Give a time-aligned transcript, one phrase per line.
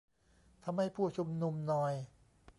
[0.63, 1.93] ทำให้ผู้ชุมนุมนอย